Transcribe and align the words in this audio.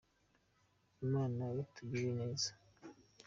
Imana 1.03 1.43
itugirira 1.63 2.13
neza. 2.29 2.49